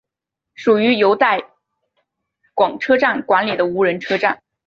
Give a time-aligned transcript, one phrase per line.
[0.55, 1.51] 属于由带
[2.55, 4.41] 广车站管理的无人车站。